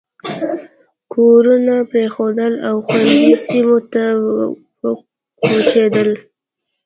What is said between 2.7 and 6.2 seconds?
خوندي سیمو ته وکوچېدل.